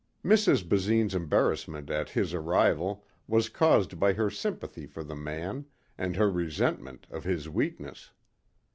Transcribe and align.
Mrs. 0.25 0.67
Basine's 0.67 1.13
embarassment 1.13 1.91
at 1.91 2.09
his 2.09 2.33
arrival 2.33 3.05
was 3.27 3.49
caused 3.49 3.99
by 3.99 4.13
her 4.13 4.31
sympathy 4.31 4.87
for 4.87 5.03
the 5.03 5.13
man 5.15 5.67
and 5.95 6.15
her 6.15 6.31
resentment 6.31 7.05
of 7.11 7.23
his 7.23 7.47
weakness. 7.47 8.09